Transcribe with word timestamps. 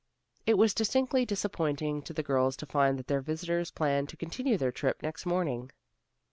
It 0.47 0.57
was 0.57 0.73
distinctly 0.73 1.27
disappointing 1.27 2.01
to 2.01 2.13
the 2.13 2.23
girls 2.23 2.57
to 2.57 2.65
find 2.65 2.97
that 2.97 3.05
their 3.05 3.21
visitors 3.21 3.69
planned 3.69 4.09
to 4.09 4.17
continue 4.17 4.57
their 4.57 4.71
trip 4.71 5.03
next 5.03 5.27
morning. 5.27 5.69